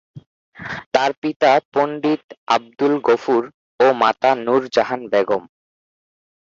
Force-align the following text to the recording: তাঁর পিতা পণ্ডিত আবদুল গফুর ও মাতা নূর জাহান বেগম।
তাঁর 0.93 1.11
পিতা 1.21 1.51
পণ্ডিত 1.73 2.23
আবদুল 2.47 2.93
গফুর 3.07 3.43
ও 3.79 3.85
মাতা 4.01 4.31
নূর 4.45 4.61
জাহান 4.75 5.01
বেগম। 5.11 5.43